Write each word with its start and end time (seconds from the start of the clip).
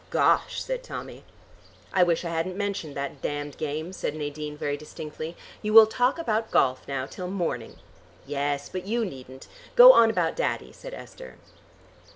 "Gosh," 0.09 0.59
said 0.63 0.81
Tommy. 0.81 1.23
"I 1.93 2.01
wish 2.01 2.25
I 2.25 2.29
hadn't 2.31 2.57
mentioned 2.57 2.95
that 2.95 3.21
damned 3.21 3.55
game," 3.57 3.93
said 3.93 4.15
Nadine 4.15 4.57
very 4.57 4.75
distinctly. 4.75 5.37
"You 5.61 5.73
will 5.73 5.85
talk 5.85 6.17
about 6.17 6.49
golf 6.49 6.87
now 6.87 7.05
till 7.05 7.27
morning." 7.29 7.75
"Yes, 8.25 8.67
but 8.67 8.87
you 8.87 9.05
needn't. 9.05 9.47
Go 9.75 9.93
on 9.93 10.09
about 10.09 10.35
Daddy," 10.35 10.71
said 10.71 10.95
Esther. 10.95 11.35